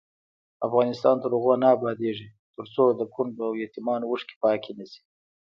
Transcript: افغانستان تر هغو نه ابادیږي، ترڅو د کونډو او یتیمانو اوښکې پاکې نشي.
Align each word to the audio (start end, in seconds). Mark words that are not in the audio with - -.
افغانستان 0.67 1.15
تر 1.23 1.29
هغو 1.35 1.53
نه 1.63 1.67
ابادیږي، 1.77 2.27
ترڅو 2.55 2.83
د 2.99 3.01
کونډو 3.13 3.41
او 3.47 3.53
یتیمانو 3.63 4.05
اوښکې 4.09 4.35
پاکې 4.43 4.71
نشي. 4.79 5.01